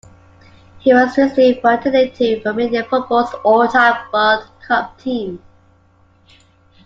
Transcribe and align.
He 0.79 0.91
was 0.95 1.15
recently 1.15 1.59
voted 1.59 1.93
into 1.93 2.41
Romanian 2.43 2.87
footballs 2.89 3.31
all-time 3.45 4.09
World 4.11 4.47
Cup 4.67 4.97
team. 4.97 5.39